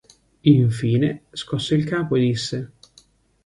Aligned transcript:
Infine 0.49 1.21
scosse 1.31 1.75
il 1.75 1.83
capo 1.83 2.15
e 2.15 2.21
disse. 2.21 2.71